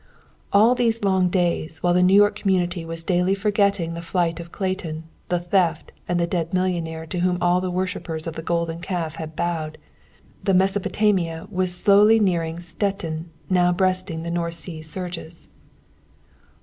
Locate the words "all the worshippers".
7.39-8.25